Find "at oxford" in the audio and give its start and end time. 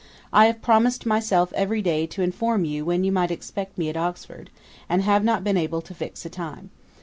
3.87-4.49